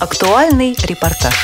Актуальный 0.00 0.74
репортаж. 0.84 1.34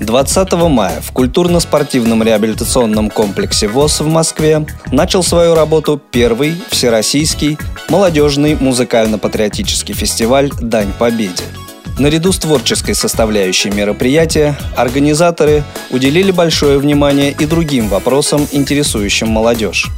20 0.00 0.52
мая 0.70 1.02
в 1.02 1.12
культурно-спортивном 1.12 2.22
реабилитационном 2.22 3.10
комплексе 3.10 3.68
ВОЗ 3.68 4.00
в 4.00 4.06
Москве 4.06 4.64
начал 4.90 5.22
свою 5.22 5.54
работу 5.54 6.00
первый 6.10 6.54
всероссийский 6.70 7.58
молодежный 7.90 8.54
музыкально-патриотический 8.54 9.92
фестиваль 9.92 10.50
«Дань 10.58 10.94
Победе». 10.98 11.44
Наряду 11.98 12.32
с 12.32 12.38
творческой 12.38 12.94
составляющей 12.94 13.68
мероприятия 13.68 14.56
организаторы 14.74 15.64
уделили 15.90 16.30
большое 16.30 16.78
внимание 16.78 17.32
и 17.32 17.44
другим 17.44 17.88
вопросам, 17.88 18.48
интересующим 18.52 19.28
молодежь. 19.28 19.90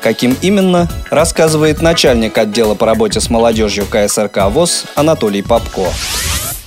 Каким 0.00 0.36
именно, 0.42 0.88
рассказывает 1.10 1.82
начальник 1.82 2.38
отдела 2.38 2.74
по 2.74 2.86
работе 2.86 3.20
с 3.20 3.30
молодежью 3.30 3.84
КСРК 3.86 4.48
ВОЗ 4.50 4.84
Анатолий 4.94 5.42
Попко. 5.42 5.92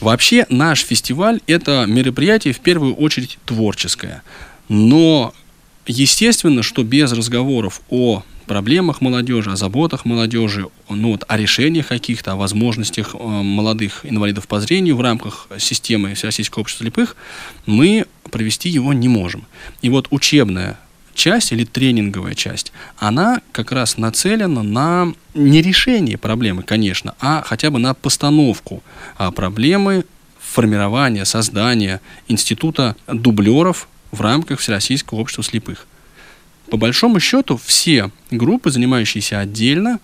Вообще 0.01 0.45
наш 0.49 0.81
фестиваль– 0.81 1.41
это 1.47 1.85
мероприятие 1.87 2.53
в 2.53 2.59
первую 2.59 2.95
очередь 2.95 3.37
творческое. 3.45 4.23
Но 4.67 5.33
естественно, 5.85 6.63
что 6.63 6.83
без 6.83 7.11
разговоров 7.11 7.81
о 7.89 8.23
проблемах 8.47 8.99
молодежи, 8.99 9.51
о 9.51 9.55
заботах 9.55 10.03
молодежи, 10.03 10.67
ну 10.89 11.11
вот, 11.11 11.23
о 11.27 11.37
решениях 11.37 11.87
каких-то, 11.87 12.33
о 12.33 12.35
возможностях 12.35 13.15
э, 13.15 13.17
молодых 13.17 14.01
инвалидов 14.03 14.47
по 14.47 14.59
зрению 14.59 14.97
в 14.97 15.01
рамках 15.01 15.47
системы 15.57 16.15
Всероссийского 16.15 16.61
общества 16.61 16.83
слепых 16.83 17.15
мы 17.65 18.07
провести 18.29 18.69
его 18.69 18.91
не 18.91 19.07
можем. 19.07 19.45
И 19.81 19.89
вот 19.89 20.07
учебная 20.09 20.77
часть 21.13 21.51
или 21.51 21.63
тренинговая 21.65 22.35
часть, 22.35 22.71
она 22.97 23.41
как 23.51 23.71
раз 23.71 23.97
нацелена 23.97 24.63
на 24.63 25.13
не 25.33 25.61
решение 25.61 26.17
проблемы, 26.17 26.63
конечно, 26.63 27.15
а 27.19 27.43
хотя 27.45 27.69
бы 27.69 27.79
на 27.79 27.93
постановку 27.93 28.83
а, 29.17 29.31
проблемы 29.31 30.05
формирования, 30.39 31.25
создания 31.25 32.01
института 32.27 32.95
дублеров 33.07 33.87
в 34.11 34.21
рамках 34.21 34.59
Всероссийского 34.59 35.19
общества 35.19 35.43
слепых. 35.43 35.87
По 36.69 36.77
большому 36.77 37.19
счету, 37.19 37.59
все 37.63 38.11
группы, 38.29 38.71
занимающиеся 38.71 39.39
отдельно, 39.39 39.99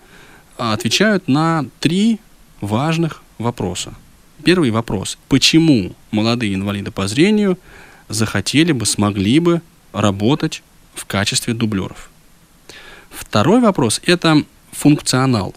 а, 0.56 0.72
отвечают 0.72 1.28
на 1.28 1.66
три 1.80 2.20
важных 2.60 3.22
вопроса. 3.38 3.94
Первый 4.44 4.70
вопрос. 4.70 5.18
Почему 5.28 5.94
молодые 6.10 6.54
инвалиды 6.54 6.90
по 6.90 7.08
зрению 7.08 7.58
захотели 8.08 8.72
бы, 8.72 8.86
смогли 8.86 9.40
бы 9.40 9.60
работать 9.92 10.62
в 10.98 11.06
качестве 11.06 11.54
дублеров. 11.54 12.10
Второй 13.10 13.60
вопрос– 13.60 14.00
это 14.04 14.44
функционал. 14.72 15.54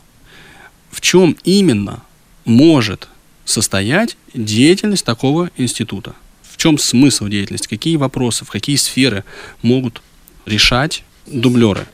В 0.89 1.01
чем 1.01 1.35
именно 1.43 2.03
может 2.45 3.07
состоять 3.45 4.17
деятельность 4.33 5.05
такого 5.05 5.49
института? 5.57 6.13
В 6.43 6.57
чем 6.57 6.77
смысл 6.77 7.27
деятельности? 7.27 7.67
Какие 7.67 7.97
вопросы, 7.97 8.45
в 8.45 8.49
какие 8.49 8.75
сферы 8.75 9.23
могут 9.61 10.01
решать 10.45 11.03
дублеры? 11.25 11.87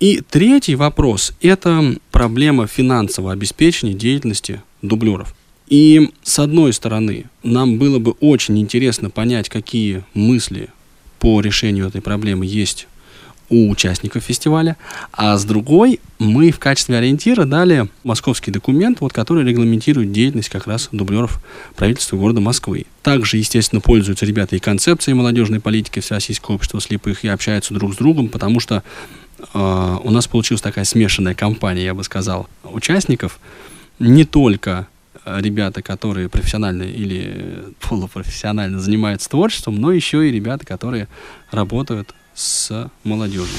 И 0.00 0.20
третий 0.20 0.74
вопрос– 0.74 1.32
это 1.40 1.96
проблема 2.10 2.66
финансового 2.66 3.32
обеспечения 3.32 3.94
деятельности 3.94 4.62
дублеров. 4.80 5.34
И 5.68 6.10
с 6.22 6.38
одной 6.38 6.72
стороны, 6.72 7.26
нам 7.42 7.78
было 7.78 7.98
бы 7.98 8.12
очень 8.20 8.58
интересно 8.58 9.10
понять, 9.10 9.48
какие 9.48 10.04
мысли 10.12 10.68
по 11.22 11.40
решению 11.40 11.86
этой 11.86 12.00
проблемы 12.00 12.46
есть 12.46 12.88
у 13.48 13.70
участников 13.70 14.24
фестиваля, 14.24 14.76
а 15.12 15.38
с 15.38 15.44
другой 15.44 16.00
мы 16.18 16.50
в 16.50 16.58
качестве 16.58 16.96
ориентира 16.98 17.44
дали 17.44 17.88
московский 18.02 18.50
документ, 18.50 19.00
вот, 19.00 19.12
который 19.12 19.44
регламентирует 19.44 20.10
деятельность 20.10 20.48
как 20.48 20.66
раз 20.66 20.88
дублеров 20.90 21.40
правительства 21.76 22.16
города 22.16 22.40
Москвы. 22.40 22.86
Также, 23.02 23.36
естественно, 23.36 23.80
пользуются 23.80 24.26
ребята 24.26 24.56
и 24.56 24.58
концепцией 24.58 25.14
молодежной 25.14 25.60
политики 25.60 26.00
Всероссийского 26.00 26.56
общества 26.56 26.80
слепых 26.80 27.22
и 27.22 27.28
общаются 27.28 27.72
друг 27.72 27.94
с 27.94 27.96
другом, 27.96 28.28
потому 28.28 28.58
что 28.58 28.82
э, 29.38 29.98
у 30.02 30.10
нас 30.10 30.26
получилась 30.26 30.60
такая 30.60 30.84
смешанная 30.84 31.36
компания, 31.36 31.84
я 31.84 31.94
бы 31.94 32.02
сказал, 32.02 32.48
участников, 32.64 33.38
не 34.00 34.24
только 34.24 34.88
ребята, 35.24 35.82
которые 35.82 36.28
профессионально 36.28 36.82
или 36.84 37.64
полупрофессионально 37.80 38.80
занимаются 38.80 39.28
творчеством, 39.28 39.76
но 39.76 39.92
еще 39.92 40.28
и 40.28 40.32
ребята, 40.32 40.66
которые 40.66 41.08
работают 41.50 42.14
с 42.34 42.90
молодежью. 43.04 43.58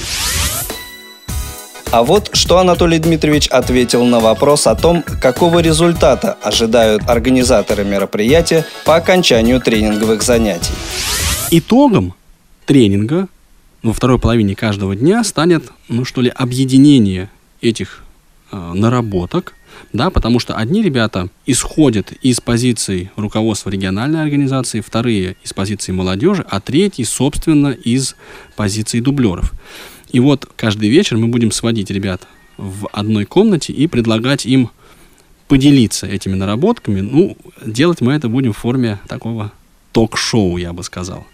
А 1.90 2.02
вот 2.02 2.30
что 2.32 2.58
Анатолий 2.58 2.98
Дмитриевич 2.98 3.46
ответил 3.48 4.04
на 4.04 4.18
вопрос 4.18 4.66
о 4.66 4.74
том, 4.74 5.04
какого 5.22 5.60
результата 5.60 6.32
ожидают 6.42 7.02
организаторы 7.08 7.84
мероприятия 7.84 8.66
по 8.84 8.96
окончанию 8.96 9.60
тренинговых 9.60 10.22
занятий. 10.22 10.72
Итогом 11.52 12.14
тренинга 12.66 13.28
во 13.84 13.92
второй 13.92 14.18
половине 14.18 14.56
каждого 14.56 14.96
дня 14.96 15.22
станет, 15.22 15.70
ну 15.88 16.04
что 16.04 16.20
ли, 16.20 16.32
объединение 16.34 17.30
этих 17.60 18.02
э, 18.50 18.72
наработок– 18.74 19.54
да, 19.94 20.10
потому 20.10 20.40
что 20.40 20.56
одни 20.56 20.82
ребята 20.82 21.28
исходят 21.46 22.12
из 22.20 22.40
позиций 22.40 23.10
руководства 23.14 23.70
региональной 23.70 24.22
организации, 24.22 24.80
вторые 24.80 25.36
из 25.44 25.52
позиций 25.52 25.94
молодежи, 25.94 26.44
а 26.50 26.60
третьи, 26.60 27.04
собственно, 27.04 27.68
из 27.68 28.16
позиций 28.56 29.00
дублеров. 29.00 29.52
И 30.10 30.18
вот 30.18 30.46
каждый 30.56 30.88
вечер 30.88 31.16
мы 31.16 31.28
будем 31.28 31.52
сводить 31.52 31.90
ребят 31.90 32.26
в 32.56 32.88
одной 32.92 33.24
комнате 33.24 33.72
и 33.72 33.86
предлагать 33.86 34.46
им 34.46 34.70
поделиться 35.46 36.08
этими 36.08 36.34
наработками. 36.34 37.00
Ну, 37.00 37.36
делать 37.64 38.00
мы 38.00 38.14
это 38.14 38.28
будем 38.28 38.52
в 38.52 38.58
форме 38.58 38.98
такого 39.06 39.52
ток-шоу, 39.92 40.56
я 40.56 40.72
бы 40.72 40.82
сказал. 40.82 41.24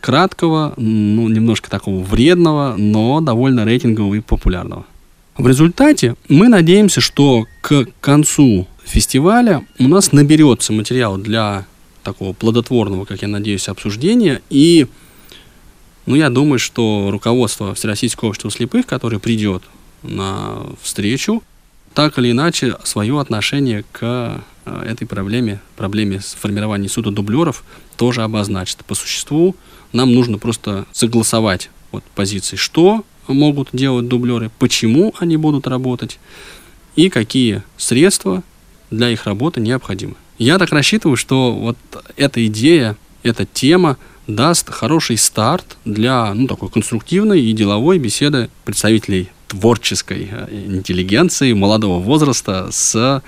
Краткого, 0.00 0.74
ну, 0.76 1.28
немножко 1.28 1.70
такого 1.70 2.02
вредного, 2.02 2.74
но 2.76 3.20
довольно 3.20 3.64
рейтингового 3.64 4.14
и 4.14 4.20
популярного. 4.20 4.84
В 5.40 5.48
результате 5.48 6.16
мы 6.28 6.48
надеемся, 6.48 7.00
что 7.00 7.46
к 7.62 7.86
концу 8.02 8.68
фестиваля 8.84 9.64
у 9.78 9.88
нас 9.88 10.12
наберется 10.12 10.74
материал 10.74 11.16
для 11.16 11.64
такого 12.02 12.34
плодотворного, 12.34 13.06
как 13.06 13.22
я 13.22 13.28
надеюсь, 13.28 13.66
обсуждения. 13.70 14.42
И 14.50 14.86
ну, 16.04 16.14
я 16.14 16.28
думаю, 16.28 16.58
что 16.58 17.08
руководство 17.10 17.74
Всероссийского 17.74 18.28
общества 18.28 18.50
слепых, 18.50 18.84
которое 18.84 19.18
придет 19.18 19.62
на 20.02 20.58
встречу, 20.82 21.42
так 21.94 22.18
или 22.18 22.32
иначе 22.32 22.76
свое 22.84 23.18
отношение 23.18 23.86
к 23.92 24.42
э, 24.66 24.82
этой 24.90 25.06
проблеме, 25.06 25.62
проблеме 25.74 26.18
формирования 26.18 26.90
суда 26.90 27.10
дублеров, 27.12 27.64
тоже 27.96 28.24
обозначит. 28.24 28.84
По 28.84 28.94
существу 28.94 29.56
нам 29.94 30.12
нужно 30.14 30.36
просто 30.36 30.84
согласовать 30.92 31.70
вот 31.92 32.04
позиции, 32.14 32.56
что 32.56 33.06
могут 33.34 33.68
делать 33.72 34.08
дублеры, 34.08 34.50
почему 34.58 35.14
они 35.18 35.36
будут 35.36 35.66
работать 35.66 36.18
и 36.96 37.08
какие 37.08 37.62
средства 37.76 38.42
для 38.90 39.10
их 39.10 39.26
работы 39.26 39.60
необходимы. 39.60 40.14
Я 40.38 40.58
так 40.58 40.72
рассчитываю, 40.72 41.16
что 41.16 41.52
вот 41.52 41.76
эта 42.16 42.44
идея, 42.46 42.96
эта 43.22 43.46
тема 43.46 43.96
даст 44.26 44.70
хороший 44.70 45.16
старт 45.16 45.76
для 45.84 46.32
ну, 46.34 46.46
такой 46.46 46.70
конструктивной 46.70 47.40
и 47.42 47.52
деловой 47.52 47.98
беседы 47.98 48.48
представителей 48.64 49.28
творческой 49.48 50.28
э, 50.30 50.48
интеллигенции 50.50 51.52
молодого 51.52 52.00
возраста 52.00 52.68
с 52.70 53.22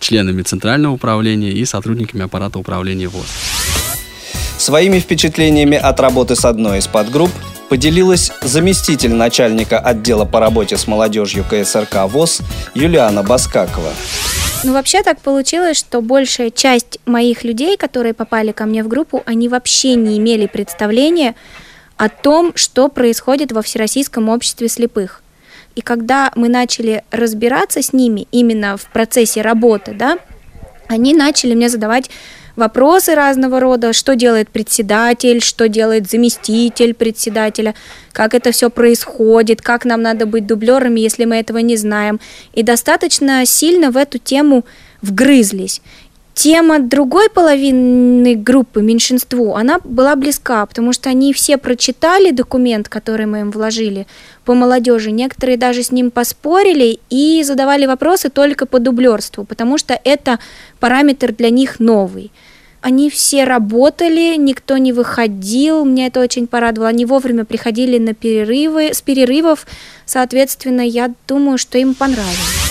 членами 0.00 0.42
Центрального 0.42 0.92
управления 0.92 1.52
и 1.52 1.64
сотрудниками 1.64 2.24
аппарата 2.24 2.58
управления 2.58 3.08
ВОЗ. 3.08 3.26
Своими 4.58 4.98
впечатлениями 4.98 5.76
от 5.76 6.00
работы 6.00 6.34
с 6.34 6.44
одной 6.44 6.78
из 6.78 6.86
подгрупп 6.86 7.30
поделилась 7.70 8.32
заместитель 8.42 9.14
начальника 9.14 9.78
отдела 9.78 10.24
по 10.24 10.40
работе 10.40 10.76
с 10.76 10.88
молодежью 10.88 11.44
КСРК 11.44 12.08
ВОЗ 12.08 12.40
Юлиана 12.74 13.22
Баскакова. 13.22 13.92
Ну, 14.64 14.72
вообще 14.72 15.04
так 15.04 15.20
получилось, 15.20 15.78
что 15.78 16.02
большая 16.02 16.50
часть 16.50 16.98
моих 17.06 17.44
людей, 17.44 17.76
которые 17.76 18.12
попали 18.12 18.50
ко 18.50 18.66
мне 18.66 18.82
в 18.82 18.88
группу, 18.88 19.22
они 19.24 19.48
вообще 19.48 19.94
не 19.94 20.18
имели 20.18 20.46
представления 20.46 21.36
о 21.96 22.08
том, 22.08 22.52
что 22.56 22.88
происходит 22.88 23.52
во 23.52 23.62
Всероссийском 23.62 24.28
обществе 24.28 24.68
слепых. 24.68 25.22
И 25.76 25.80
когда 25.80 26.32
мы 26.34 26.48
начали 26.48 27.04
разбираться 27.12 27.82
с 27.82 27.92
ними 27.92 28.26
именно 28.32 28.76
в 28.76 28.86
процессе 28.86 29.42
работы, 29.42 29.92
да, 29.92 30.18
они 30.88 31.14
начали 31.14 31.54
мне 31.54 31.68
задавать 31.68 32.10
вопросы 32.60 33.14
разного 33.16 33.58
рода, 33.58 33.92
что 33.92 34.14
делает 34.14 34.48
председатель, 34.48 35.40
что 35.40 35.66
делает 35.68 36.08
заместитель 36.08 36.94
председателя, 36.94 37.74
как 38.12 38.34
это 38.34 38.52
все 38.52 38.70
происходит, 38.70 39.60
как 39.62 39.84
нам 39.84 40.02
надо 40.02 40.26
быть 40.26 40.46
дублерами, 40.46 41.00
если 41.00 41.24
мы 41.24 41.36
этого 41.36 41.58
не 41.58 41.76
знаем. 41.76 42.20
И 42.54 42.62
достаточно 42.62 43.44
сильно 43.46 43.90
в 43.90 43.96
эту 43.96 44.18
тему 44.18 44.64
вгрызлись. 45.02 45.80
тема 46.34 46.78
другой 46.78 47.28
половины 47.28 48.34
группы, 48.34 48.80
меньшинству, 48.82 49.54
она 49.56 49.78
была 49.84 50.16
близка, 50.16 50.64
потому 50.64 50.92
что 50.92 51.10
они 51.10 51.32
все 51.32 51.58
прочитали 51.58 52.30
документ, 52.30 52.88
который 52.88 53.26
мы 53.26 53.40
им 53.40 53.50
вложили 53.50 54.06
по 54.44 54.54
молодежи. 54.54 55.10
Некоторые 55.10 55.58
даже 55.58 55.82
с 55.82 55.92
ним 55.92 56.10
поспорили 56.10 56.98
и 57.10 57.42
задавали 57.44 57.86
вопросы 57.86 58.30
только 58.30 58.64
по 58.66 58.78
дублерству, 58.78 59.44
потому 59.44 59.78
что 59.78 60.00
это 60.04 60.38
параметр 60.78 61.32
для 61.32 61.50
них 61.50 61.80
новый. 61.80 62.30
Они 62.82 63.10
все 63.10 63.44
работали, 63.44 64.36
никто 64.36 64.78
не 64.78 64.92
выходил, 64.92 65.84
мне 65.84 66.06
это 66.06 66.20
очень 66.20 66.46
порадовало. 66.46 66.88
Они 66.88 67.04
вовремя 67.04 67.44
приходили 67.44 67.98
на 67.98 68.14
перерывы, 68.14 68.94
с 68.94 69.02
перерывов, 69.02 69.66
соответственно, 70.06 70.80
я 70.80 71.12
думаю, 71.28 71.58
что 71.58 71.76
им 71.76 71.94
понравилось. 71.94 72.70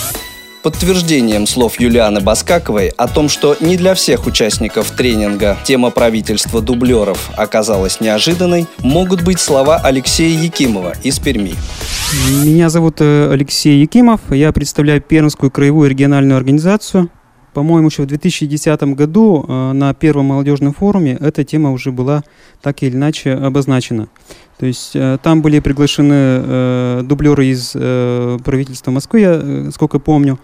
Подтверждением 0.64 1.48
слов 1.48 1.80
Юлианы 1.80 2.20
Баскаковой 2.20 2.90
о 2.90 3.08
том, 3.08 3.30
что 3.30 3.56
не 3.62 3.78
для 3.78 3.94
всех 3.94 4.28
участников 4.28 4.92
тренинга 4.92 5.58
тема 5.64 5.90
правительства 5.90 6.62
дублеров 6.62 7.30
оказалась 7.38 8.02
неожиданной, 8.02 8.68
могут 8.80 9.24
быть 9.24 9.40
слова 9.40 9.78
Алексея 9.78 10.38
Якимова 10.38 10.96
из 11.02 11.18
Перми. 11.20 11.54
Меня 12.44 12.70
зовут 12.70 12.98
э, 13.00 13.32
Алексей 13.32 13.80
Якимов, 13.80 14.20
я 14.32 14.52
представляю 14.52 15.02
Пермскую 15.02 15.50
краевую 15.50 15.90
региональную 15.90 16.36
организацию. 16.36 17.10
По-моему, 17.54 17.88
еще 17.88 18.04
в 18.04 18.08
2010 18.08 18.82
году 18.96 19.46
э, 19.48 19.72
на 19.74 19.94
первом 19.94 20.26
молодежном 20.26 20.74
форуме 20.74 21.18
эта 21.20 21.44
тема 21.44 21.72
уже 21.72 21.92
была 21.92 22.24
так 22.62 22.84
или 22.84 22.96
иначе 22.96 23.34
обозначена. 23.34 24.08
То 24.60 24.66
есть 24.66 24.92
э, 24.96 25.18
там 25.24 25.42
были 25.42 25.60
приглашены 25.60 26.14
э, 26.14 27.02
дублеры 27.04 27.48
из 27.48 27.72
правительства 27.72 28.92
Москвы, 28.92 29.20
я 29.20 29.72
сколько 29.72 30.00
помню. 30.00 30.40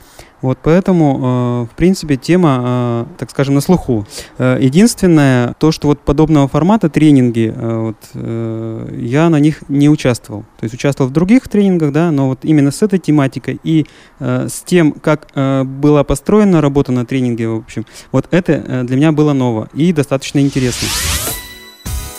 Вот 0.45 0.59
поэтому, 0.61 1.65
э, 1.67 1.73
в 1.73 1.75
принципе, 1.75 2.17
тема, 2.17 2.61
э, 2.63 3.05
так 3.17 3.31
скажем, 3.31 3.55
на 3.55 3.61
слуху. 3.61 4.05
Э, 4.37 4.59
единственное, 4.61 5.55
то, 5.57 5.71
что 5.71 5.87
вот 5.87 5.99
подобного 6.01 6.47
формата 6.47 6.87
тренинги, 6.87 7.51
вот, 7.55 7.95
я 8.13 9.29
на 9.29 9.39
них 9.39 9.63
не 9.69 9.89
участвовал. 9.89 10.41
То 10.59 10.65
есть 10.65 10.75
участвовал 10.75 11.09
в 11.09 11.13
других 11.13 11.47
тренингах, 11.47 11.91
да, 11.91 12.11
но 12.11 12.27
вот 12.27 12.39
именно 12.43 12.69
с 12.69 12.83
этой 12.83 12.99
тематикой 12.99 13.59
и 13.63 13.85
с 14.19 14.61
тем, 14.65 14.91
как 14.91 15.27
была 15.35 16.03
построена 16.03 16.61
работа 16.61 16.91
на 16.91 17.05
тренинге, 17.05 17.47
в 17.47 17.57
общем, 17.57 17.85
вот 18.11 18.27
это 18.31 18.83
для 18.83 18.95
меня 18.95 19.11
было 19.11 19.33
ново 19.33 19.69
и 19.73 19.93
достаточно 19.93 20.39
интересно. 20.39 20.87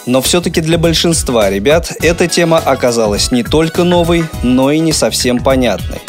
Но 0.06 0.20
все-таки 0.20 0.60
для 0.60 0.78
большинства 0.78 1.50
ребят 1.50 1.92
эта 2.02 2.26
тема 2.26 2.58
оказалась 2.58 3.30
не 3.30 3.42
только 3.42 3.84
новой, 3.84 4.24
но 4.42 4.70
и 4.70 4.80
не 4.80 4.92
совсем 4.92 5.38
понятной. 5.38 6.00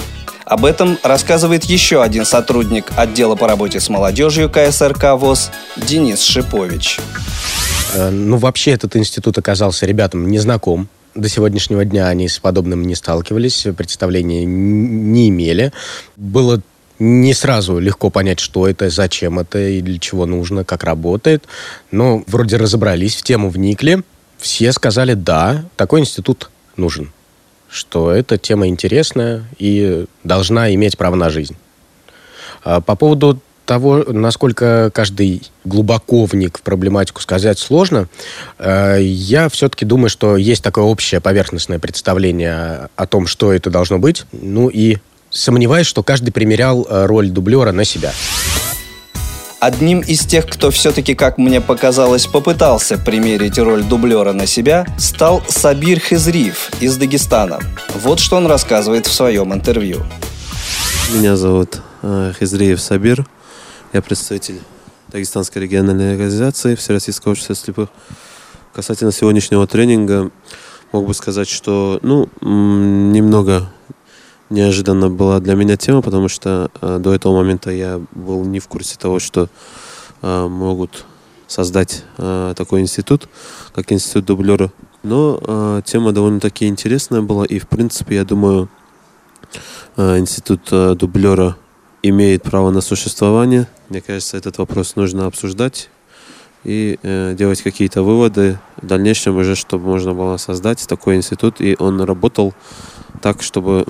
Об 0.50 0.64
этом 0.64 0.98
рассказывает 1.04 1.66
еще 1.66 2.02
один 2.02 2.24
сотрудник 2.24 2.94
отдела 2.96 3.36
по 3.36 3.50
работе 3.50 3.82
с 3.82 3.90
молодежью 3.90 4.50
КСРК 4.50 5.16
ВОЗ 5.18 5.52
Денис 5.76 6.22
Шипович. 6.22 7.00
Э, 7.94 8.10
ну, 8.10 8.38
вообще 8.38 8.72
этот 8.72 8.96
институт 8.96 9.38
оказался 9.38 9.86
ребятам 9.86 10.26
незнаком. 10.30 10.88
До 11.16 11.28
сегодняшнего 11.28 11.84
дня 11.84 12.08
они 12.08 12.30
с 12.30 12.40
подобным 12.40 12.84
не 12.84 12.96
сталкивались, 12.96 13.68
представления 13.76 14.46
не 14.46 15.28
имели. 15.28 15.74
Было 16.16 16.62
не 16.98 17.34
сразу 17.34 17.78
легко 17.78 18.10
понять, 18.10 18.40
что 18.40 18.70
это, 18.70 18.90
зачем 18.90 19.40
это 19.40 19.60
и 19.60 19.82
для 19.82 20.00
чего 20.00 20.26
нужно, 20.26 20.64
как 20.64 20.86
работает. 20.86 21.44
Но 21.92 22.24
вроде 22.26 22.56
разобрались, 22.56 23.18
в 23.18 23.24
тему 23.24 23.50
вникли. 23.50 24.02
Все 24.38 24.72
сказали, 24.72 25.14
да, 25.14 25.66
такой 25.76 26.00
институт 26.00 26.50
нужен. 26.78 27.12
Что 27.70 28.12
эта 28.12 28.38
тема 28.38 28.68
интересная 28.68 29.44
и 29.58 30.06
должна 30.24 30.74
иметь 30.74 30.98
право 30.98 31.16
на 31.16 31.30
жизнь. 31.30 31.56
А 32.64 32.82
по 32.82 32.96
поводу 32.96 33.40
того, 33.68 34.06
насколько 34.08 34.90
каждый 34.94 35.44
глубоко 35.66 36.26
вник 36.26 36.58
в 36.58 36.62
проблематику, 36.62 37.22
сказать 37.22 37.60
сложно. 37.60 38.08
Э, 38.58 38.98
я 39.00 39.50
все-таки 39.50 39.86
думаю, 39.86 40.10
что 40.10 40.38
есть 40.38 40.64
такое 40.64 40.86
общее 40.86 41.20
поверхностное 41.20 41.78
представление 41.78 42.90
о 42.96 43.06
том, 43.06 43.28
что 43.28 43.52
это 43.52 43.70
должно 43.70 44.00
быть. 44.00 44.24
Ну 44.32 44.70
и 44.70 44.98
сомневаюсь, 45.30 45.86
что 45.86 46.02
каждый 46.02 46.32
примерял 46.32 46.88
э, 46.90 47.06
роль 47.06 47.30
дублера 47.30 47.74
на 47.74 47.84
себя. 47.84 48.14
Одним 49.60 50.02
из 50.02 50.24
тех, 50.24 50.46
кто 50.46 50.70
все-таки, 50.70 51.16
как 51.16 51.40
мне 51.40 51.62
показалось, 51.62 52.28
попытался 52.28 52.96
примерить 53.00 53.58
роль 53.58 53.84
дублера 53.84 54.32
на 54.32 54.46
себя, 54.46 54.86
стал 55.00 55.42
Сабир 55.48 56.00
Хизриев 56.00 56.70
из 56.80 56.96
Дагестана. 56.98 57.60
Вот 58.04 58.20
что 58.20 58.38
он 58.38 58.46
рассказывает 58.46 59.08
в 59.08 59.12
своем 59.12 59.52
интервью. 59.52 60.04
Меня 61.12 61.36
зовут 61.36 61.82
э, 62.04 62.34
Хизриев 62.40 62.80
Сабир. 62.80 63.26
Я 63.94 64.04
представитель 64.04 64.60
Дагестанской 65.08 65.64
региональной 65.64 66.12
организации 66.12 66.76
Всероссийского 66.76 67.32
общества 67.32 67.56
слепых. 67.56 67.90
Касательно 68.76 69.12
сегодняшнего 69.12 69.66
тренинга, 69.66 70.30
мог 70.92 71.08
бы 71.08 71.16
сказать, 71.16 71.50
что 71.50 72.00
ну, 72.04 72.30
немного 72.42 73.72
неожиданно 74.50 75.10
была 75.10 75.40
для 75.40 75.56
меня 75.56 75.78
тема, 75.78 76.02
потому 76.02 76.28
что 76.28 76.72
э, 76.82 77.00
до 77.00 77.14
этого 77.14 77.36
момента 77.36 77.72
я 77.72 78.02
был 78.12 78.44
не 78.44 78.60
в 78.60 78.68
курсе 78.68 78.98
того, 78.98 79.20
что 79.20 79.50
э, 80.22 80.48
могут 80.48 81.06
создать 81.48 82.04
э, 82.18 82.54
такой 82.56 82.82
институт, 82.82 83.30
как 83.74 83.92
институт 83.92 84.26
дублера. 84.26 84.72
Но 85.04 85.40
э, 85.42 85.82
тема 85.86 86.12
довольно-таки 86.12 86.68
интересная 86.68 87.22
была, 87.22 87.46
и 87.46 87.60
в 87.60 87.68
принципе, 87.68 88.16
я 88.16 88.26
думаю, 88.26 88.70
э, 89.96 90.18
институт 90.18 90.62
э, 90.72 90.96
дублера 90.96 91.58
имеет 92.04 92.44
право 92.44 92.72
на 92.72 92.82
существование. 92.82 93.68
Мне 93.90 94.02
кажется, 94.02 94.38
этот 94.38 94.58
вопрос 94.58 94.96
нужно 94.96 95.26
обсуждать 95.26 95.90
и 96.64 97.00
э, 97.02 97.36
делать 97.38 97.62
какие-то 97.62 98.04
выводы 98.04 98.60
в 98.82 98.86
дальнейшем 98.86 99.38
уже, 99.38 99.56
чтобы 99.56 99.86
можно 99.86 100.14
было 100.14 100.38
создать 100.38 100.86
такой 100.88 101.16
институт, 101.16 101.62
и 101.62 101.76
он 101.80 102.02
работал 102.02 102.54
так, 103.22 103.42
чтобы 103.42 103.86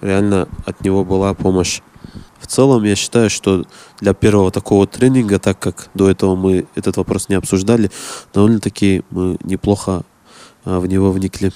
реально 0.00 0.48
от 0.64 0.82
него 0.82 1.04
была 1.04 1.34
помощь. 1.34 1.80
В 2.40 2.46
целом, 2.46 2.84
я 2.84 2.96
считаю, 2.96 3.28
что 3.30 3.64
для 4.00 4.14
первого 4.14 4.50
такого 4.50 4.86
тренинга, 4.86 5.38
так 5.38 5.58
как 5.58 5.88
до 5.94 6.10
этого 6.10 6.36
мы 6.36 6.66
этот 6.74 6.96
вопрос 6.96 7.28
не 7.28 7.34
обсуждали, 7.34 7.90
довольно-таки 8.32 9.02
мы 9.10 9.36
неплохо 9.44 10.02
а, 10.64 10.80
в 10.80 10.86
него 10.86 11.12
вникли. 11.12 11.52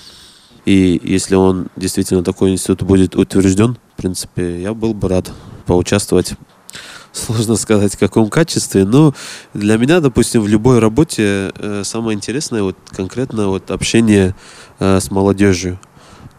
И 0.64 1.00
если 1.02 1.34
он 1.34 1.68
действительно 1.76 2.22
такой 2.22 2.52
институт 2.52 2.82
будет 2.82 3.16
утвержден, 3.16 3.76
в 3.94 3.96
принципе, 3.96 4.62
я 4.62 4.74
был 4.74 4.94
бы 4.94 5.08
рад 5.08 5.30
поучаствовать. 5.66 6.34
Сложно 7.12 7.56
сказать, 7.56 7.94
в 7.94 7.98
каком 7.98 8.28
качестве, 8.28 8.84
но 8.84 9.14
для 9.52 9.76
меня, 9.76 10.00
допустим, 10.00 10.42
в 10.42 10.48
любой 10.48 10.80
работе 10.80 11.52
э, 11.54 11.82
самое 11.84 12.16
интересное 12.16 12.62
вот 12.62 12.76
конкретно 12.88 13.48
вот 13.48 13.70
общение 13.70 14.34
э, 14.80 15.00
с 15.00 15.10
молодежью. 15.10 15.78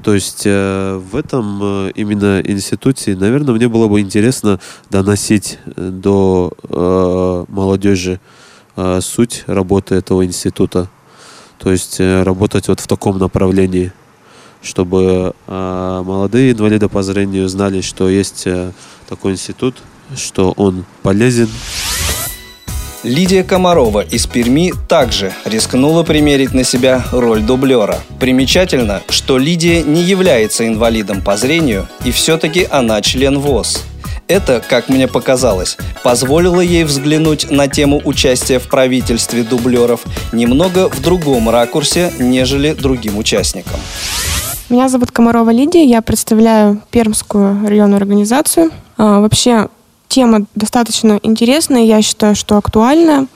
То 0.06 0.14
есть 0.14 0.44
э, 0.46 1.02
в 1.12 1.16
этом 1.16 1.88
э, 1.88 1.92
именно 1.96 2.40
институте, 2.40 3.16
наверное, 3.16 3.56
мне 3.56 3.68
было 3.68 3.88
бы 3.88 4.02
интересно 4.02 4.60
доносить 4.92 5.58
э, 5.66 5.90
до 5.90 6.54
э, 6.70 7.46
молодежи 7.48 8.20
э, 8.76 9.00
суть 9.02 9.44
работы 9.48 9.96
этого 9.96 10.24
института. 10.24 10.90
То 11.58 11.72
есть 11.72 12.00
э, 12.00 12.22
работать 12.22 12.68
вот 12.68 12.82
в 12.82 12.86
таком 12.86 13.18
направлении, 13.18 13.94
чтобы 14.62 15.34
э, 15.48 16.04
молодые 16.06 16.52
инвалиды 16.52 16.88
по 16.88 17.02
зрению 17.02 17.50
знали, 17.50 17.82
что 17.82 18.08
есть 18.08 18.46
э, 18.46 18.74
такой 19.10 19.32
институт, 19.32 19.82
что 20.16 20.52
он 20.52 20.86
полезен. 21.02 21.50
Лидия 23.06 23.44
Комарова 23.44 24.00
из 24.00 24.26
Перми 24.26 24.74
также 24.90 25.32
рискнула 25.46 26.02
примерить 26.02 26.56
на 26.56 26.64
себя 26.64 27.06
роль 27.12 27.44
дублера. 27.44 28.00
Примечательно, 28.20 29.04
что 29.10 29.38
Лидия 29.38 29.84
не 29.84 30.02
является 30.02 30.68
инвалидом 30.68 31.22
по 31.22 31.38
зрению, 31.38 31.88
и 32.04 32.12
все-таки 32.12 32.68
она 32.68 33.00
член 33.04 33.38
ВОЗ. 33.38 33.84
Это, 34.28 34.60
как 34.68 34.90
мне 34.90 35.08
показалось, 35.08 35.78
позволило 36.04 36.62
ей 36.62 36.84
взглянуть 36.84 37.52
на 37.52 37.68
тему 37.68 38.02
участия 38.04 38.58
в 38.58 38.68
правительстве 38.70 39.44
дублеров 39.44 40.04
немного 40.32 40.90
в 40.90 41.00
другом 41.00 41.48
ракурсе, 41.48 42.12
нежели 42.18 42.74
другим 42.74 43.20
участникам. 43.20 43.80
Меня 44.68 44.90
зовут 44.90 45.12
Комарова 45.12 45.52
Лидия, 45.52 45.86
я 45.86 46.02
представляю 46.02 46.82
Пермскую 46.90 47.68
районную 47.68 47.98
организацию. 47.98 48.72
А, 48.98 49.20
вообще, 49.20 49.68
тема 50.08 50.46
достаточно 50.56 51.20
интересная, 51.24 51.84
я 51.84 52.02
считаю, 52.02 52.36
что 52.36 52.58
актуальная. 52.58 53.28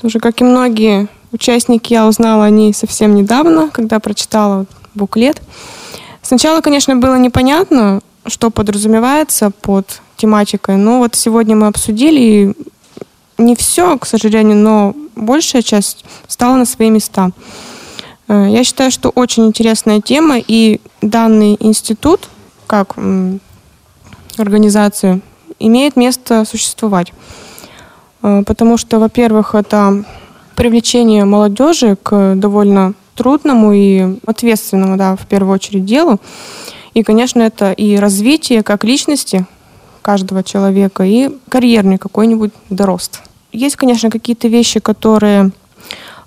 Тоже, 0.00 0.18
как 0.18 0.40
и 0.40 0.44
многие 0.44 1.08
участники, 1.32 1.92
я 1.92 2.06
узнала 2.06 2.44
о 2.44 2.50
ней 2.50 2.74
совсем 2.74 3.14
недавно, 3.14 3.70
когда 3.70 4.00
прочитала 4.00 4.66
буклет. 4.94 5.40
Сначала, 6.22 6.60
конечно, 6.60 6.96
было 6.96 7.16
непонятно, 7.16 8.00
что 8.26 8.50
подразумевается 8.50 9.50
под 9.50 10.00
тематикой, 10.16 10.76
но 10.76 10.98
вот 10.98 11.14
сегодня 11.14 11.56
мы 11.56 11.66
обсудили, 11.66 12.20
и 12.20 12.54
не 13.38 13.56
все, 13.56 13.98
к 13.98 14.06
сожалению, 14.06 14.56
но 14.56 14.94
большая 15.16 15.62
часть 15.62 16.04
стала 16.28 16.56
на 16.56 16.66
свои 16.66 16.90
места. 16.90 17.30
Э, 18.28 18.46
я 18.48 18.64
считаю, 18.64 18.90
что 18.90 19.08
очень 19.10 19.46
интересная 19.46 20.00
тема, 20.00 20.36
и 20.38 20.80
данный 21.00 21.56
институт, 21.58 22.28
как 22.66 22.96
организация, 24.36 25.20
имеет 25.60 25.96
место 25.96 26.44
существовать. 26.44 27.12
Э, 28.22 28.42
потому 28.44 28.76
что, 28.76 28.98
во-первых, 28.98 29.54
это 29.54 30.04
привлечение 30.56 31.24
молодежи 31.24 31.96
к 32.02 32.34
довольно 32.34 32.94
трудному 33.14 33.72
и 33.72 34.18
ответственному, 34.26 34.96
да, 34.96 35.16
в 35.16 35.26
первую 35.26 35.54
очередь 35.54 35.84
делу. 35.84 36.18
И, 36.94 37.02
конечно, 37.02 37.40
это 37.40 37.72
и 37.72 37.96
развитие 37.96 38.62
как 38.62 38.84
личности 38.84 39.46
каждого 40.02 40.42
человека, 40.42 41.04
и 41.04 41.30
карьерный 41.48 41.98
какой-нибудь 41.98 42.52
дорост. 42.70 43.20
Есть, 43.52 43.76
конечно, 43.76 44.10
какие-то 44.10 44.48
вещи, 44.48 44.80
которые 44.80 45.50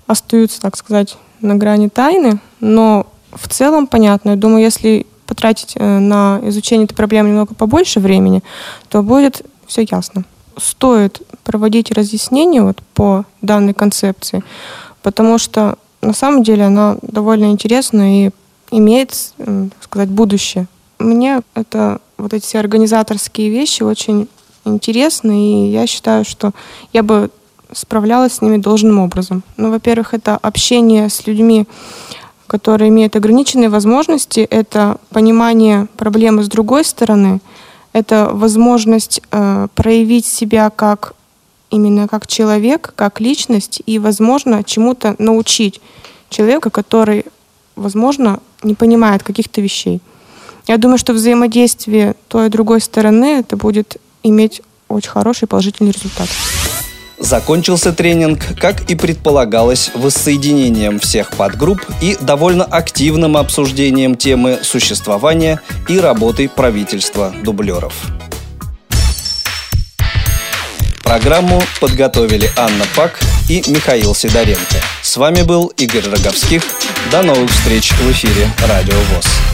остаются, 0.06 0.60
так 0.60 0.76
сказать, 0.76 1.16
на 1.40 1.56
грани 1.56 1.88
тайны, 1.88 2.40
но 2.60 3.06
в 3.32 3.48
целом 3.48 3.86
понятно. 3.86 4.30
Я 4.30 4.36
думаю, 4.36 4.62
если 4.62 5.06
потратить 5.26 5.74
э, 5.76 5.98
на 5.98 6.40
изучение 6.44 6.84
этой 6.84 6.94
проблемы 6.94 7.30
немного 7.30 7.54
побольше 7.54 8.00
времени, 8.00 8.42
то 8.88 9.02
будет 9.02 9.42
все 9.66 9.86
ясно. 9.90 10.24
Стоит 10.56 11.22
проводить 11.42 11.90
разъяснения 11.90 12.62
вот 12.62 12.80
по 12.94 13.24
данной 13.42 13.74
концепции, 13.74 14.42
потому 15.02 15.38
что 15.38 15.76
на 16.00 16.12
самом 16.12 16.42
деле 16.42 16.64
она 16.64 16.96
довольно 17.02 17.46
интересна 17.46 18.26
и 18.26 18.30
имеет, 18.70 19.32
так 19.36 19.82
сказать, 19.82 20.08
будущее. 20.08 20.66
Мне 20.98 21.40
это 21.54 22.00
вот 22.18 22.32
эти 22.32 22.44
все 22.44 22.60
организаторские 22.60 23.50
вещи 23.50 23.82
очень 23.82 24.28
интересны, 24.64 25.66
и 25.66 25.72
я 25.72 25.86
считаю, 25.86 26.24
что 26.24 26.52
я 26.92 27.02
бы 27.02 27.30
справлялась 27.72 28.34
с 28.34 28.42
ними 28.42 28.58
должным 28.58 28.98
образом. 29.00 29.42
Ну, 29.56 29.70
во-первых, 29.70 30.14
это 30.14 30.36
общение 30.36 31.08
с 31.08 31.26
людьми, 31.26 31.66
которые 32.46 32.88
имеют 32.88 33.16
ограниченные 33.16 33.68
возможности, 33.68 34.40
это 34.40 34.98
понимание 35.10 35.86
проблемы 35.96 36.42
с 36.42 36.48
другой 36.48 36.84
стороны, 36.84 37.40
это 37.92 38.30
возможность 38.32 39.20
э, 39.30 39.68
проявить 39.74 40.26
себя 40.26 40.70
как 40.70 41.14
именно 41.70 42.08
как 42.08 42.26
человек, 42.26 42.92
как 42.94 43.20
личность 43.20 43.82
и, 43.86 43.98
возможно, 43.98 44.62
чему-то 44.62 45.16
научить 45.18 45.80
человека, 46.28 46.70
который, 46.70 47.24
возможно, 47.76 48.40
не 48.62 48.74
понимает 48.74 49.22
каких-то 49.22 49.60
вещей. 49.60 50.00
Я 50.66 50.78
думаю, 50.78 50.98
что 50.98 51.12
взаимодействие 51.12 52.14
той 52.28 52.46
и 52.46 52.50
другой 52.50 52.80
стороны 52.80 53.40
это 53.40 53.56
будет 53.56 53.96
иметь 54.22 54.62
очень 54.88 55.10
хороший 55.10 55.48
положительный 55.48 55.90
результат. 55.90 56.28
Закончился 57.18 57.92
тренинг, 57.92 58.40
как 58.58 58.90
и 58.90 58.94
предполагалось, 58.94 59.90
воссоединением 59.94 60.98
всех 60.98 61.30
подгрупп 61.30 61.80
и 62.00 62.16
довольно 62.20 62.64
активным 62.64 63.36
обсуждением 63.36 64.16
темы 64.16 64.58
существования 64.62 65.60
и 65.88 65.98
работы 65.98 66.48
правительства 66.48 67.32
дублеров. 67.42 67.94
Программу 71.02 71.62
подготовили 71.80 72.50
Анна 72.56 72.84
Пак 72.96 73.20
и 73.48 73.62
Михаил 73.68 74.14
Сидоренко. 74.14 74.76
С 75.02 75.16
вами 75.16 75.42
был 75.42 75.68
Игорь 75.76 76.08
Роговских. 76.08 76.62
До 77.12 77.22
новых 77.22 77.50
встреч 77.50 77.92
в 77.92 78.10
эфире 78.10 78.48
Радио 78.66 78.96
ВОЗ. 79.14 79.53